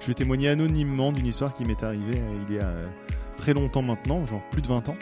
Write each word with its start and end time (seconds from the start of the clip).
Je 0.00 0.06
vais 0.06 0.14
témoigner 0.14 0.48
anonymement 0.48 1.12
d'une 1.12 1.26
histoire 1.26 1.54
qui 1.54 1.64
m'est 1.64 1.82
arrivée 1.82 2.18
euh, 2.18 2.44
il 2.48 2.54
y 2.54 2.58
a 2.58 2.66
euh, 2.66 2.86
très 3.36 3.52
longtemps 3.52 3.82
maintenant, 3.82 4.26
genre 4.26 4.42
plus 4.50 4.62
de 4.62 4.66
20 4.68 4.88
ans. 4.88 4.96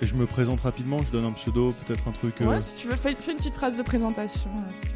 Et 0.00 0.06
je 0.06 0.14
me 0.14 0.26
présente 0.26 0.60
rapidement, 0.60 1.02
je 1.02 1.10
donne 1.10 1.24
un 1.24 1.32
pseudo, 1.32 1.72
peut-être 1.72 2.06
un 2.08 2.12
truc... 2.12 2.40
euh, 2.40 2.46
Ouais, 2.46 2.60
si 2.60 2.74
tu 2.76 2.88
veux, 2.88 2.96
fais, 2.96 3.14
fais 3.14 3.32
une 3.32 3.38
petite 3.38 3.54
phrase 3.54 3.76
de 3.76 3.82
présentation. 3.82 4.50
si 4.72 4.80
tu 4.82 4.88
veux. 4.88 4.94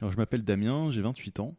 Alors 0.00 0.12
je 0.12 0.16
m'appelle 0.16 0.42
Damien, 0.42 0.90
j'ai 0.90 1.02
28 1.02 1.40
ans. 1.40 1.54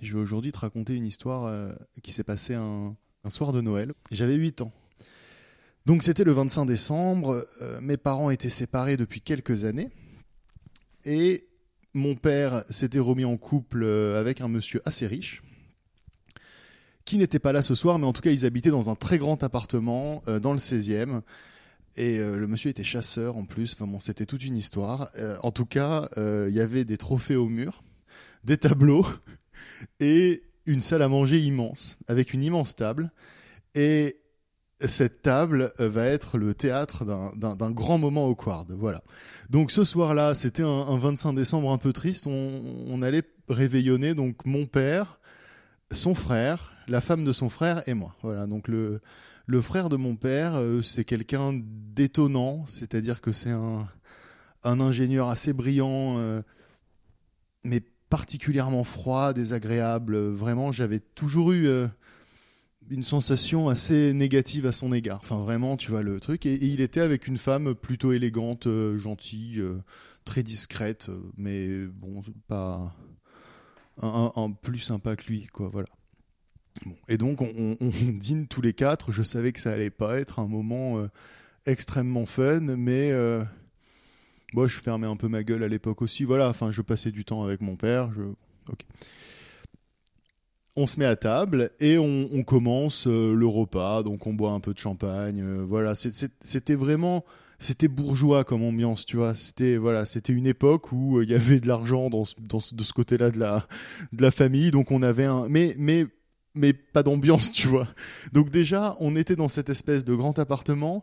Je 0.00 0.14
vais 0.14 0.20
aujourd'hui 0.20 0.52
te 0.52 0.58
raconter 0.58 0.94
une 0.94 1.04
histoire 1.06 1.44
euh, 1.44 1.72
qui 2.02 2.12
s'est 2.12 2.24
passée 2.24 2.54
un, 2.54 2.94
un 3.24 3.30
soir 3.30 3.52
de 3.52 3.60
Noël. 3.60 3.92
J'avais 4.12 4.34
8 4.34 4.62
ans. 4.62 4.72
Donc 5.84 6.02
c'était 6.02 6.24
le 6.24 6.32
25 6.32 6.64
décembre, 6.66 7.46
euh, 7.62 7.80
mes 7.80 7.96
parents 7.96 8.30
étaient 8.30 8.50
séparés 8.50 8.96
depuis 8.96 9.20
quelques 9.20 9.64
années. 9.64 9.88
Et 11.04 11.46
mon 11.96 12.14
père 12.14 12.62
s'était 12.68 12.98
remis 12.98 13.24
en 13.24 13.36
couple 13.38 13.82
euh, 13.82 14.20
avec 14.20 14.40
un 14.40 14.48
monsieur 14.48 14.82
assez 14.84 15.06
riche, 15.06 15.42
qui 17.06 17.16
n'était 17.16 17.38
pas 17.38 17.52
là 17.52 17.62
ce 17.62 17.74
soir, 17.74 17.98
mais 17.98 18.06
en 18.06 18.12
tout 18.12 18.20
cas 18.20 18.30
ils 18.30 18.44
habitaient 18.44 18.70
dans 18.70 18.90
un 18.90 18.94
très 18.94 19.16
grand 19.16 19.42
appartement 19.42 20.22
euh, 20.28 20.38
dans 20.38 20.52
le 20.52 20.58
16e. 20.58 21.22
Et 21.96 22.18
euh, 22.18 22.36
le 22.36 22.46
monsieur 22.46 22.68
était 22.68 22.84
chasseur 22.84 23.38
en 23.38 23.46
plus, 23.46 23.78
c'était 24.00 24.26
toute 24.26 24.44
une 24.44 24.56
histoire. 24.56 25.10
En 25.42 25.50
tout 25.50 25.64
cas, 25.64 26.08
il 26.16 26.52
y 26.52 26.60
avait 26.60 26.84
des 26.84 26.98
trophées 26.98 27.36
au 27.36 27.48
mur, 27.48 27.82
des 28.44 28.58
tableaux 28.58 29.06
et 30.00 30.42
une 30.66 30.82
salle 30.82 31.00
à 31.00 31.08
manger 31.08 31.40
immense, 31.40 31.96
avec 32.08 32.34
une 32.34 32.42
immense 32.42 32.76
table. 32.76 33.10
Et 33.74 34.18
cette 34.80 35.22
table 35.22 35.72
euh, 35.80 35.88
va 35.88 36.04
être 36.04 36.38
le 36.38 36.54
théâtre 36.54 37.04
d'un- 37.04 37.70
grand 37.70 37.98
moment 37.98 38.26
au 38.26 38.34
quad. 38.34 38.70
Voilà. 38.72 39.02
Donc 39.48 39.70
ce 39.70 39.84
soir-là, 39.84 40.34
c'était 40.34 40.62
un, 40.62 40.66
un 40.66 40.98
25 40.98 41.32
décembre 41.32 41.72
un 41.72 41.78
peu 41.78 41.92
triste. 41.92 42.26
On, 42.26 43.02
allait 43.02 43.22
réveillonner 43.48 44.14
donc 44.14 44.44
mon 44.44 44.66
père, 44.66 45.18
son 45.92 46.14
frère, 46.14 46.74
la 46.88 47.00
femme 47.00 47.24
de 47.24 47.32
son 47.32 47.48
frère 47.48 47.82
et 47.88 47.94
moi. 47.94 48.14
Voilà. 48.22 48.46
Donc 48.46 48.68
le 48.68 49.00
frère 49.60 49.88
de 49.88 49.96
mon 49.96 50.16
père, 50.16 50.56
euh, 50.56 50.82
c'est 50.82 51.04
quelqu'un 51.04 51.52
d'étonnant, 51.54 52.64
c'est-à-dire 52.66 53.20
que 53.20 53.32
c'est 53.32 53.50
un, 53.50 53.88
ingénieur 54.62 55.28
assez 55.28 55.52
brillant, 55.52 56.18
euh, 56.18 56.42
mais 57.64 57.80
particulièrement 58.10 58.84
froid, 58.84 59.32
désagréable. 59.32 60.16
Vraiment, 60.16 60.72
j'avais 60.72 60.98
toujours 61.00 61.52
eu 61.52 61.68
une 62.90 63.04
sensation 63.04 63.68
assez 63.68 64.12
négative 64.12 64.66
à 64.66 64.72
son 64.72 64.92
égard. 64.92 65.18
Enfin, 65.22 65.38
vraiment, 65.38 65.76
tu 65.76 65.90
vois 65.90 66.02
le 66.02 66.20
truc. 66.20 66.46
Et, 66.46 66.54
il 66.54 66.80
était 66.80 67.00
avec 67.00 67.26
une 67.26 67.38
femme 67.38 67.74
plutôt 67.74 68.12
élégante, 68.12 68.66
euh, 68.66 68.96
gentille, 68.98 69.60
euh, 69.60 69.78
très 70.24 70.42
discrète, 70.42 71.08
euh, 71.08 71.18
mais 71.36 71.86
bon, 71.86 72.22
pas 72.48 72.94
un, 74.00 74.32
un- 74.36 74.50
plus 74.50 74.80
sympa 74.80 75.16
que 75.16 75.26
lui, 75.26 75.46
quoi. 75.46 75.68
Voilà. 75.68 75.88
Bon. 76.84 76.96
Et 77.08 77.18
donc, 77.18 77.40
on, 77.40 77.76
dîne 77.80 78.46
tous 78.46 78.60
les 78.60 78.72
quatre. 78.72 79.12
Je 79.12 79.22
savais 79.22 79.52
que 79.52 79.60
ça 79.60 79.72
allait 79.72 79.90
pas 79.90 80.18
être 80.18 80.38
un 80.38 80.46
moment 80.46 81.06
extrêmement 81.64 82.26
fun, 82.26 82.60
mais 82.60 83.12
moi, 84.52 84.66
je 84.66 84.78
fermais 84.78 85.06
un 85.06 85.16
peu 85.16 85.28
ma 85.28 85.42
gueule 85.42 85.62
à 85.62 85.68
l'époque 85.68 86.02
aussi. 86.02 86.24
Voilà, 86.24 86.48
enfin, 86.48 86.70
je 86.70 86.82
passais 86.82 87.10
du 87.10 87.24
temps 87.24 87.42
avec 87.42 87.62
mon 87.62 87.76
père. 87.76 88.10
On 90.78 90.86
se 90.86 91.00
met 91.00 91.06
à 91.06 91.16
table 91.16 91.70
et 91.80 91.96
on, 91.96 92.42
commence 92.42 93.06
euh, 93.06 93.34
le 93.34 93.46
repas. 93.46 94.02
Donc, 94.02 94.26
on 94.26 94.34
boit 94.34 94.52
un 94.52 94.60
peu 94.60 94.74
de 94.74 94.78
champagne. 94.78 95.40
euh, 95.40 95.64
voilà, 95.66 95.94
c'était 95.94 96.74
vraiment. 96.74 97.24
C'était 97.58 97.88
bourgeois 97.88 98.44
comme 98.44 98.62
ambiance, 98.62 99.06
tu 99.06 99.16
vois. 99.16 99.34
C'était 99.34 99.78
voilà, 99.78 100.04
c'était 100.04 100.34
une 100.34 100.46
époque 100.46 100.92
où 100.92 101.18
euh, 101.18 101.24
il 101.24 101.30
y 101.30 101.34
avait 101.34 101.60
de 101.60 101.66
l'argent 101.66 102.10
dans, 102.10 102.24
de 102.38 102.84
ce 102.84 102.92
côté-là 102.92 103.30
de 103.30 103.38
la 103.38 103.66
de 104.12 104.20
la 104.20 104.30
famille, 104.30 104.70
donc 104.70 104.90
on 104.90 105.02
avait 105.02 105.24
un 105.24 105.48
mais 105.48 105.74
mais 105.78 106.04
mais 106.54 106.74
pas 106.74 107.02
d'ambiance, 107.02 107.50
tu 107.52 107.66
vois. 107.66 107.88
Donc 108.34 108.50
déjà, 108.50 108.94
on 109.00 109.16
était 109.16 109.36
dans 109.36 109.48
cette 109.48 109.70
espèce 109.70 110.04
de 110.04 110.14
grand 110.14 110.38
appartement. 110.38 111.02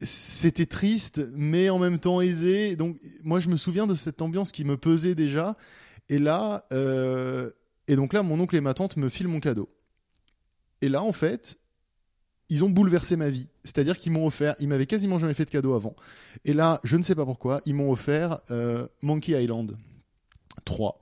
C'était 0.00 0.66
triste, 0.66 1.22
mais 1.36 1.70
en 1.70 1.78
même 1.78 2.00
temps 2.00 2.20
aisé. 2.20 2.74
Donc 2.74 2.96
moi, 3.22 3.38
je 3.38 3.48
me 3.48 3.56
souviens 3.56 3.86
de 3.86 3.94
cette 3.94 4.20
ambiance 4.20 4.50
qui 4.50 4.64
me 4.64 4.76
pesait 4.76 5.14
déjà. 5.14 5.56
Et 6.08 6.18
là, 6.18 6.66
et 7.88 7.96
donc 7.96 8.12
là, 8.12 8.22
mon 8.22 8.38
oncle 8.40 8.56
et 8.56 8.60
ma 8.60 8.74
tante 8.74 8.96
me 8.96 9.08
filent 9.08 9.28
mon 9.28 9.40
cadeau. 9.40 9.68
Et 10.80 10.88
là, 10.88 11.02
en 11.02 11.12
fait, 11.12 11.58
ils 12.48 12.64
ont 12.64 12.70
bouleversé 12.70 13.16
ma 13.16 13.30
vie. 13.30 13.48
C'est-à-dire 13.62 13.98
qu'ils 13.98 14.12
m'ont 14.12 14.26
offert, 14.26 14.54
ils 14.60 14.68
m'avaient 14.68 14.86
quasiment 14.86 15.18
jamais 15.18 15.34
fait 15.34 15.44
de 15.44 15.50
cadeau 15.50 15.74
avant. 15.74 15.96
Et 16.44 16.52
là, 16.52 16.80
je 16.84 16.96
ne 16.96 17.02
sais 17.02 17.14
pas 17.14 17.24
pourquoi, 17.24 17.60
ils 17.64 17.74
m'ont 17.74 17.90
offert 17.90 18.40
euh, 18.50 18.86
Monkey 19.02 19.42
Island 19.42 19.76
3 20.64 21.00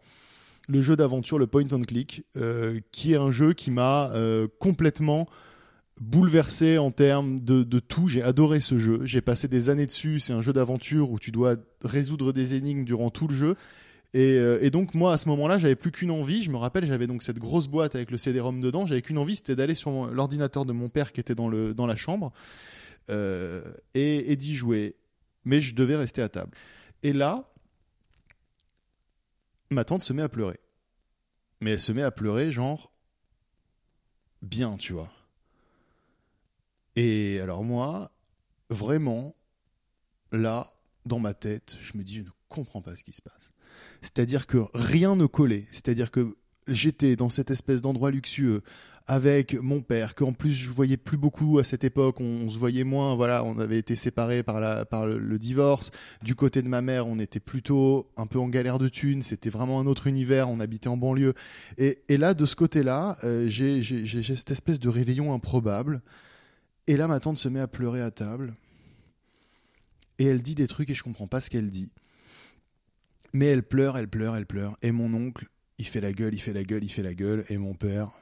le 0.69 0.81
jeu 0.81 0.97
d'aventure, 0.97 1.39
le 1.39 1.47
point 1.47 1.67
and 1.73 1.83
click, 1.83 2.25
euh, 2.37 2.79
qui 2.93 3.13
est 3.13 3.17
un 3.17 3.31
jeu 3.31 3.53
qui 3.53 3.71
m'a 3.71 4.11
euh, 4.13 4.49
complètement 4.59 5.29
bouleversé 6.01 6.79
en 6.79 6.91
termes 6.91 7.41
de, 7.41 7.63
de 7.63 7.79
tout. 7.79 8.09
J'ai 8.09 8.23
adoré 8.23 8.61
ce 8.61 8.79
jeu. 8.79 9.01
J'ai 9.05 9.21
passé 9.21 9.49
des 9.49 9.71
années 9.71 9.87
dessus. 9.87 10.21
C'est 10.21 10.33
un 10.33 10.41
jeu 10.41 10.53
d'aventure 10.53 11.11
où 11.11 11.19
tu 11.19 11.31
dois 11.31 11.57
résoudre 11.83 12.33
des 12.33 12.55
énigmes 12.55 12.85
durant 12.85 13.11
tout 13.11 13.29
le 13.29 13.35
jeu. 13.35 13.57
Et, 14.15 14.33
euh, 14.33 14.59
et 14.63 14.71
donc 14.71 14.95
moi 14.95 15.15
à 15.15 15.19
ce 15.19 15.29
moment-là, 15.31 15.59
j'avais 15.59 15.75
plus 15.75 15.91
qu'une 15.91 16.11
envie. 16.11 16.43
Je 16.43 16.51
me 16.51 16.57
rappelle, 16.57 16.85
j'avais 16.85 17.07
donc 17.07 17.23
cette 17.23 17.39
grosse 17.39 17.69
boîte 17.69 17.95
avec 17.95 18.11
le 18.11 18.19
CD-ROM 18.19 18.61
dedans. 18.61 18.87
J'avais 18.87 19.03
qu'une 19.03 19.19
envie, 19.19 19.37
c'était 19.37 19.57
d'aller 19.57 19.75
sur 19.75 20.07
l'ordinateur 20.07 20.65
de 20.65 20.73
mon 20.73 20.89
père 20.89 21.13
qui 21.13 21.21
était 21.21 21.35
dans 21.35 21.49
le 21.49 21.75
dans 21.75 21.87
la 21.87 21.97
chambre 21.97 22.33
euh, 23.11 23.63
et, 23.95 24.33
et 24.33 24.37
d'y 24.37 24.55
jouer. 24.55 24.97
Mais 25.45 25.61
je 25.61 25.75
devais 25.75 25.97
rester 25.97 26.23
à 26.23 26.29
table. 26.29 26.53
Et 27.03 27.13
là, 27.13 27.45
ma 29.71 29.85
tante 29.85 30.03
se 30.03 30.13
met 30.13 30.23
à 30.23 30.29
pleurer. 30.29 30.61
Mais 31.61 31.73
elle 31.73 31.81
se 31.81 31.93
met 31.93 32.03
à 32.03 32.11
pleurer, 32.11 32.51
genre, 32.53 32.93
bien, 34.43 34.77
tu 34.77 34.93
vois. 34.93 35.11
Et 36.97 37.41
alors 37.41 37.65
moi, 37.65 38.13
vraiment, 38.69 39.35
là, 40.33 40.73
dans 41.07 41.19
ma 41.19 41.35
tête, 41.35 41.79
je 41.81 41.97
me 41.97 42.03
dis, 42.03 42.23
je 42.23 42.31
comprends 42.53 42.83
pas 42.83 42.97
ce 42.97 43.05
qui 43.05 43.13
se 43.13 43.23
passe. 43.23 43.53
C'est-à-dire 44.01 44.47
que 44.47 44.59
rien 44.75 45.17
ne 45.17 45.27
collait. 45.27 45.67
C'est-à-dire 45.73 46.11
que 46.11 46.37
j'étais 46.69 47.17
dans 47.17 47.29
cette 47.29 47.51
espèce 47.51 47.81
d'endroit 47.81 48.11
luxueux 48.11 48.63
avec 49.07 49.55
mon 49.61 49.81
père, 49.81 50.15
qu'en 50.15 50.33
plus 50.33 50.53
je 50.53 50.71
voyais 50.71 50.97
plus 50.97 51.17
beaucoup 51.17 51.59
à 51.59 51.65
cette 51.65 51.83
époque, 51.83 52.21
on, 52.21 52.49
se 52.49 52.59
voyait 52.59 52.85
moins, 52.85 53.17
voilà, 53.17 53.43
on 53.45 53.59
avait 53.59 53.79
été 53.79 53.97
séparés 53.97 54.43
par, 54.45 54.61
le, 55.07 55.39
divorce. 55.39 55.91
Du 56.23 56.37
côté 56.37 56.63
de 56.63 56.69
ma 56.69 56.83
mère, 56.83 57.09
on 57.09 57.19
était 57.19 57.41
plutôt 57.41 58.11
un 58.17 58.27
peu 58.27 58.39
en 58.39 58.49
galère 58.49 58.79
de 58.79 58.89
thunes, 58.89 59.23
c'était 59.23 59.51
vraiment 59.51 59.81
un 59.81 59.87
autre 59.87 60.07
univers, 60.07 60.49
on 60.49 60.61
habitait 60.61 60.89
en 60.89 60.97
banlieue. 60.97 61.35
Et, 61.79 61.99
là, 62.17 62.35
de 62.35 62.47
ce 62.47 62.55
côté-là, 62.55 63.17
euh, 63.25 63.49
j'ai 63.49 63.83
cette 64.37 64.53
espèce 64.53 64.79
de 64.79 64.89
réveillon 64.89 65.35
improbable. 65.35 66.01
Et 66.87 66.97
là, 66.97 67.09
ma 67.09 67.19
tante 67.19 67.39
se 67.39 67.49
met 67.49 67.61
à 67.61 67.69
pleurer 67.69 68.03
à 68.03 68.11
table. 68.11 68.55
Et 70.19 70.27
elle 70.27 70.43
dit 70.43 70.55
des 70.55 70.69
trucs 70.69 70.91
et 70.91 70.95
je 70.95 71.03
comprends 71.03 71.27
pas 71.27 71.41
ce 71.41 71.51
qu'elle 71.51 71.71
dit. 71.71 71.91
Mais 73.33 73.47
elle 73.47 73.63
pleure, 73.63 73.97
elle 73.97 74.09
pleure, 74.09 74.37
elle 74.37 74.47
pleure. 74.47 74.77
Et 74.83 74.93
mon 74.93 75.13
oncle, 75.15 75.47
il 75.79 75.87
fait 75.87 76.01
la 76.01 76.13
gueule, 76.13 76.35
il 76.35 76.41
fait 76.41 76.53
la 76.53 76.65
gueule, 76.65 76.85
il 76.85 76.91
fait 76.91 77.03
la 77.03 77.15
gueule. 77.15 77.45
Et 77.49 77.57
mon 77.57 77.75
père, 77.75 78.13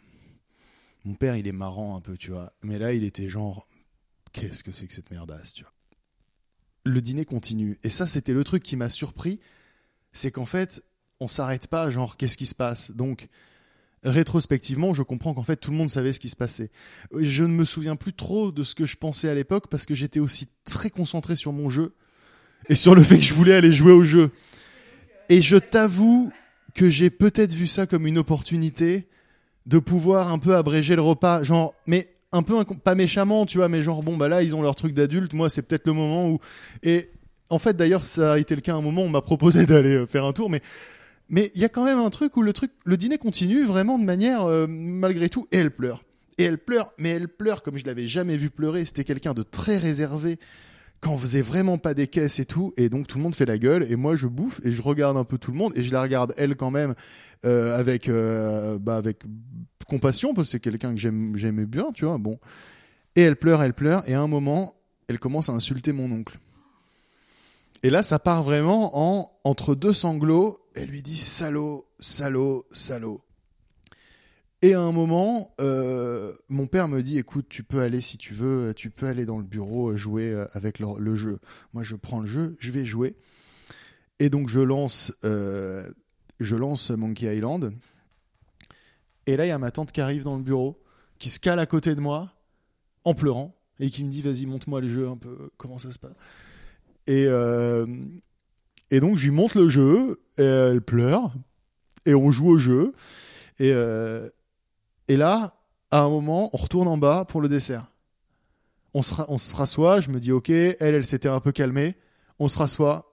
mon 1.04 1.14
père, 1.14 1.36
il 1.36 1.46
est 1.46 1.52
marrant 1.52 1.96
un 1.96 2.00
peu, 2.00 2.16
tu 2.16 2.30
vois. 2.30 2.52
Mais 2.62 2.78
là, 2.78 2.92
il 2.92 3.04
était 3.04 3.28
genre, 3.28 3.66
qu'est-ce 4.32 4.62
que 4.62 4.72
c'est 4.72 4.86
que 4.86 4.92
cette 4.92 5.10
merdasse, 5.10 5.54
tu 5.54 5.62
vois. 5.62 5.72
Le 6.84 7.00
dîner 7.00 7.24
continue. 7.24 7.78
Et 7.82 7.90
ça, 7.90 8.06
c'était 8.06 8.32
le 8.32 8.44
truc 8.44 8.62
qui 8.62 8.76
m'a 8.76 8.88
surpris. 8.88 9.40
C'est 10.12 10.30
qu'en 10.30 10.46
fait, 10.46 10.82
on 11.20 11.28
s'arrête 11.28 11.68
pas, 11.68 11.90
genre, 11.90 12.16
qu'est-ce 12.16 12.36
qui 12.36 12.46
se 12.46 12.54
passe 12.54 12.90
Donc, 12.92 13.28
rétrospectivement, 14.02 14.94
je 14.94 15.02
comprends 15.02 15.34
qu'en 15.34 15.42
fait, 15.42 15.56
tout 15.56 15.70
le 15.70 15.76
monde 15.76 15.90
savait 15.90 16.12
ce 16.12 16.20
qui 16.20 16.28
se 16.28 16.36
passait. 16.36 16.70
Je 17.14 17.44
ne 17.44 17.52
me 17.52 17.64
souviens 17.64 17.96
plus 17.96 18.14
trop 18.14 18.50
de 18.52 18.62
ce 18.62 18.74
que 18.74 18.86
je 18.86 18.96
pensais 18.96 19.28
à 19.28 19.34
l'époque 19.34 19.68
parce 19.68 19.86
que 19.86 19.94
j'étais 19.94 20.20
aussi 20.20 20.48
très 20.64 20.90
concentré 20.90 21.36
sur 21.36 21.52
mon 21.52 21.68
jeu 21.68 21.94
et 22.68 22.74
sur 22.74 22.94
le 22.94 23.02
fait 23.02 23.16
que 23.16 23.24
je 23.24 23.34
voulais 23.34 23.54
aller 23.54 23.72
jouer 23.72 23.92
au 23.92 24.04
jeu. 24.04 24.30
Et 25.30 25.40
je 25.40 25.56
t'avoue 25.56 26.32
que 26.74 26.88
j'ai 26.90 27.08
peut-être 27.08 27.54
vu 27.54 27.68
ça 27.68 27.86
comme 27.86 28.06
une 28.06 28.18
opportunité 28.18 29.06
de 29.66 29.78
pouvoir 29.78 30.32
un 30.32 30.38
peu 30.38 30.56
abréger 30.56 30.96
le 30.96 31.02
repas. 31.02 31.44
Genre, 31.44 31.72
mais 31.86 32.08
un 32.32 32.42
peu 32.42 32.64
pas 32.64 32.96
méchamment, 32.96 33.46
tu 33.46 33.58
vois, 33.58 33.68
mais 33.68 33.80
genre 33.80 34.02
bon 34.02 34.16
bah 34.16 34.28
là 34.28 34.42
ils 34.42 34.54
ont 34.54 34.62
leur 34.62 34.74
truc 34.74 34.92
d'adulte, 34.92 35.32
moi 35.32 35.48
c'est 35.48 35.62
peut-être 35.62 35.86
le 35.86 35.92
moment 35.94 36.28
où 36.28 36.38
et 36.84 37.10
en 37.48 37.58
fait 37.58 37.76
d'ailleurs 37.76 38.04
ça 38.04 38.34
a 38.34 38.38
été 38.38 38.54
le 38.54 38.60
cas 38.60 38.74
à 38.74 38.76
un 38.76 38.80
moment 38.80 39.02
on 39.02 39.08
m'a 39.08 39.20
proposé 39.20 39.66
d'aller 39.66 39.96
euh, 39.96 40.06
faire 40.06 40.24
un 40.24 40.32
tour, 40.32 40.48
mais 40.48 40.62
mais 41.28 41.50
il 41.54 41.60
y 41.60 41.64
a 41.64 41.68
quand 41.68 41.84
même 41.84 41.98
un 41.98 42.10
truc 42.10 42.36
où 42.36 42.42
le 42.42 42.52
truc, 42.52 42.70
le 42.84 42.96
dîner 42.96 43.18
continue 43.18 43.64
vraiment 43.64 43.98
de 43.98 44.04
manière 44.04 44.44
euh, 44.44 44.66
malgré 44.68 45.28
tout 45.28 45.48
et 45.50 45.58
elle 45.58 45.72
pleure 45.72 46.04
et 46.38 46.44
elle 46.44 46.58
pleure, 46.58 46.92
mais 46.98 47.10
elle 47.10 47.28
pleure 47.28 47.62
comme 47.62 47.76
je 47.76 47.84
l'avais 47.84 48.06
jamais 48.06 48.36
vu 48.36 48.48
pleurer. 48.48 48.84
C'était 48.84 49.04
quelqu'un 49.04 49.34
de 49.34 49.42
très 49.42 49.76
réservé 49.76 50.38
quand 51.00 51.12
on 51.12 51.18
faisait 51.18 51.40
vraiment 51.40 51.78
pas 51.78 51.94
des 51.94 52.08
caisses 52.08 52.40
et 52.40 52.44
tout, 52.44 52.74
et 52.76 52.88
donc 52.88 53.06
tout 53.06 53.16
le 53.16 53.24
monde 53.24 53.34
fait 53.34 53.46
la 53.46 53.58
gueule, 53.58 53.86
et 53.90 53.96
moi 53.96 54.16
je 54.16 54.26
bouffe 54.26 54.60
et 54.64 54.72
je 54.72 54.82
regarde 54.82 55.16
un 55.16 55.24
peu 55.24 55.38
tout 55.38 55.50
le 55.50 55.56
monde, 55.56 55.72
et 55.76 55.82
je 55.82 55.92
la 55.92 56.02
regarde 56.02 56.34
elle 56.36 56.56
quand 56.56 56.70
même 56.70 56.94
euh, 57.44 57.78
avec 57.78 58.08
euh, 58.08 58.78
bah 58.78 58.96
avec 58.96 59.22
compassion 59.88 60.34
parce 60.34 60.48
que 60.48 60.52
c'est 60.52 60.60
quelqu'un 60.60 60.94
que 60.94 61.00
j'aimais 61.00 61.66
bien, 61.66 61.88
tu 61.94 62.04
vois. 62.04 62.18
Bon, 62.18 62.38
et 63.16 63.22
elle 63.22 63.36
pleure, 63.36 63.62
elle 63.62 63.74
pleure, 63.74 64.08
et 64.08 64.14
à 64.14 64.20
un 64.20 64.28
moment 64.28 64.74
elle 65.08 65.18
commence 65.18 65.48
à 65.48 65.52
insulter 65.52 65.92
mon 65.92 66.10
oncle. 66.12 66.38
Et 67.82 67.90
là 67.90 68.02
ça 68.02 68.18
part 68.18 68.42
vraiment 68.42 68.90
en 68.98 69.32
entre 69.42 69.74
deux 69.74 69.94
sanglots, 69.94 70.58
elle 70.74 70.90
lui 70.90 71.02
dit 71.02 71.16
salaud, 71.16 71.86
salaud, 71.98 72.66
salaud. 72.72 73.22
Et 74.62 74.74
à 74.74 74.80
un 74.80 74.92
moment, 74.92 75.54
euh, 75.60 76.34
mon 76.50 76.66
père 76.66 76.86
me 76.86 77.02
dit 77.02 77.16
écoute, 77.16 77.46
tu 77.48 77.62
peux 77.62 77.80
aller 77.80 78.02
si 78.02 78.18
tu 78.18 78.34
veux, 78.34 78.74
tu 78.74 78.90
peux 78.90 79.06
aller 79.06 79.24
dans 79.24 79.38
le 79.38 79.46
bureau 79.46 79.90
euh, 79.90 79.96
jouer 79.96 80.30
euh, 80.30 80.44
avec 80.52 80.78
le, 80.78 81.16
jeu. 81.16 81.38
Moi, 81.72 81.82
je 81.82 81.96
prends 81.96 82.20
le 82.20 82.26
jeu, 82.26 82.56
je 82.58 82.70
vais 82.70 82.84
jouer. 82.84 83.16
Et 84.18 84.28
donc, 84.28 84.50
je 84.50 84.60
lance, 84.60 85.14
je 85.22 86.56
lance 86.56 86.90
Monkey 86.90 87.34
Island. 87.34 87.72
Et 89.24 89.38
là, 89.38 89.46
il 89.46 89.48
y 89.48 89.52
a 89.52 89.58
ma 89.58 89.70
tante 89.70 89.92
qui 89.92 90.02
arrive 90.02 90.24
dans 90.24 90.36
le 90.36 90.42
bureau, 90.42 90.78
qui 91.18 91.30
se 91.30 91.40
cale 91.40 91.58
à 91.58 91.64
côté 91.64 91.94
de 91.94 92.02
moi, 92.02 92.30
en 93.04 93.14
pleurant, 93.14 93.56
et 93.78 93.88
qui 93.88 94.04
me 94.04 94.10
dit 94.10 94.20
vas-y, 94.20 94.44
montre-moi 94.44 94.82
le 94.82 94.88
jeu 94.88 95.08
un 95.08 95.16
peu, 95.16 95.50
comment 95.56 95.78
ça 95.78 95.90
se 95.90 95.98
passe. 95.98 96.12
Et, 97.06 97.24
donc, 99.00 99.16
je 99.16 99.24
lui 99.24 99.34
montre 99.34 99.58
le 99.58 99.70
jeu, 99.70 100.20
et 100.36 100.42
elle 100.42 100.82
pleure, 100.82 101.32
et 102.04 102.14
on 102.14 102.30
joue 102.30 102.48
au 102.48 102.58
jeu. 102.58 102.92
Et, 103.58 103.72
et 105.10 105.16
là, 105.16 105.56
à 105.90 106.02
un 106.02 106.08
moment, 106.08 106.50
on 106.52 106.56
retourne 106.56 106.86
en 106.86 106.96
bas 106.96 107.24
pour 107.24 107.40
le 107.40 107.48
dessert. 107.48 107.90
On 108.94 109.02
se, 109.02 109.12
on 109.26 109.38
rassoit, 109.56 110.00
je 110.00 110.08
me 110.10 110.20
dis 110.20 110.30
ok, 110.30 110.50
elle, 110.50 110.76
elle 110.78 111.04
s'était 111.04 111.28
un 111.28 111.40
peu 111.40 111.50
calmée. 111.50 111.96
On 112.38 112.46
se 112.46 112.56
rassoit, 112.56 113.12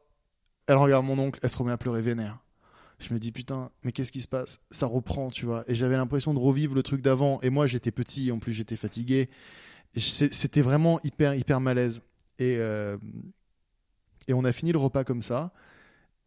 elle 0.68 0.76
regarde 0.76 1.08
mon 1.08 1.18
oncle, 1.18 1.40
elle 1.42 1.50
se 1.50 1.58
remet 1.58 1.72
à 1.72 1.78
pleurer 1.78 2.04
vénère. 2.04 2.44
Je 3.00 3.12
me 3.16 3.18
dis 3.18 3.32
putain, 3.32 3.72
mais 3.84 3.92
qu'est-ce 3.92 4.12
qui 4.12 4.22
se 4.22 4.28
passe? 4.28 4.60
Ça 4.70 4.86
reprend, 4.86 5.32
tu 5.32 5.48
vois. 5.48 5.64
Et 5.68 5.74
j'avais 5.74 5.96
l'impression 5.96 6.36
de 6.36 6.40
revivre 6.40 6.76
le 6.76 6.84
truc 6.84 7.02
d'avant. 7.02 7.42
Et 7.42 7.50
moi, 7.50 7.66
j'étais 7.66 7.90
petit, 7.90 8.32
en 8.32 8.38
plus 8.38 8.54
j'étais 8.54 8.78
fatigué. 8.78 9.28
C'était 9.96 10.62
vraiment 10.62 11.00
hyper, 11.02 11.34
hyper 11.34 11.60
malaise. 11.60 12.04
Et, 12.38 12.58
euh, 12.60 12.96
et 14.28 14.36
on 14.36 14.46
a 14.46 14.54
fini 14.54 14.72
le 14.72 14.78
repas 14.78 15.04
comme 15.04 15.24
ça. 15.24 15.52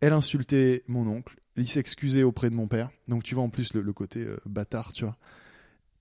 Elle 0.00 0.14
insultait 0.14 0.82
mon 0.88 1.06
oncle, 1.06 1.36
il 1.56 1.68
s'excusait 1.68 2.24
auprès 2.24 2.50
de 2.50 2.56
mon 2.56 2.66
père. 2.66 2.90
Donc 3.06 3.22
tu 3.22 3.36
vois 3.36 3.44
en 3.44 3.50
plus 3.50 3.72
le, 3.72 3.82
le 3.82 3.92
côté 3.92 4.24
euh, 4.24 4.36
bâtard, 4.46 4.92
tu 4.92 5.04
vois. 5.04 5.16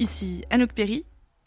Ici 0.00 0.44
Anouk 0.50 0.72
Perry 0.72 1.04